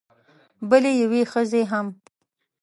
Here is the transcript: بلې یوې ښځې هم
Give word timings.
بلې 0.69 0.91
یوې 1.01 1.21
ښځې 1.31 1.61
هم 1.71 1.87